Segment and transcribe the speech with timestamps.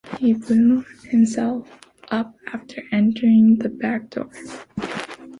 [0.17, 1.69] He blew himself
[2.09, 4.31] up after entering the back door.